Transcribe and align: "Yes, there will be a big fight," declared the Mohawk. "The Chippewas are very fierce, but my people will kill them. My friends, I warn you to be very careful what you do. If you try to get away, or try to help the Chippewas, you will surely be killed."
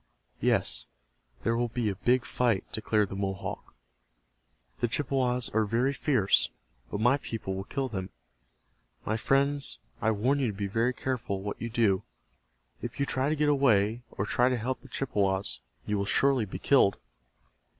"Yes, 0.39 0.87
there 1.43 1.55
will 1.55 1.67
be 1.67 1.87
a 1.87 1.95
big 1.95 2.25
fight," 2.25 2.63
declared 2.71 3.09
the 3.09 3.15
Mohawk. 3.15 3.75
"The 4.79 4.87
Chippewas 4.87 5.49
are 5.51 5.63
very 5.63 5.93
fierce, 5.93 6.49
but 6.89 6.99
my 6.99 7.17
people 7.17 7.53
will 7.53 7.65
kill 7.65 7.87
them. 7.87 8.09
My 9.05 9.15
friends, 9.15 9.77
I 10.01 10.09
warn 10.09 10.39
you 10.39 10.47
to 10.47 10.53
be 10.57 10.65
very 10.65 10.91
careful 10.95 11.43
what 11.43 11.61
you 11.61 11.69
do. 11.69 12.01
If 12.81 12.99
you 12.99 13.05
try 13.05 13.29
to 13.29 13.35
get 13.35 13.47
away, 13.47 14.01
or 14.09 14.25
try 14.25 14.49
to 14.49 14.57
help 14.57 14.81
the 14.81 14.87
Chippewas, 14.87 15.59
you 15.85 15.99
will 15.99 16.05
surely 16.05 16.45
be 16.45 16.57
killed." 16.57 16.97